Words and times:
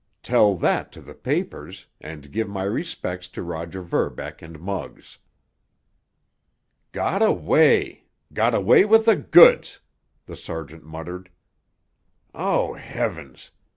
Tell 0.23 0.55
that 0.57 0.91
to 0.93 1.01
the 1.01 1.13
papers, 1.13 1.85
and 1.99 2.31
give 2.31 2.49
my 2.49 2.63
respects 2.63 3.27
to 3.27 3.43
Roger 3.43 3.83
Verbeck 3.83 4.41
and 4.41 4.59
Muggs. 4.59 5.19
"Got 6.91 7.21
away—got 7.21 8.55
away 8.55 8.83
with 8.83 9.05
th' 9.05 9.29
goods," 9.29 9.79
the 10.25 10.35
sergeant 10.35 10.83
muttered. 10.83 11.29
"Oh, 12.33 12.73
heavens! 12.73 13.51